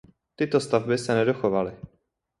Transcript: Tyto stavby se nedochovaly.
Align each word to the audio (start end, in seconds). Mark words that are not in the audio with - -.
Tyto 0.35 0.59
stavby 0.59 0.97
se 0.97 1.15
nedochovaly. 1.15 1.73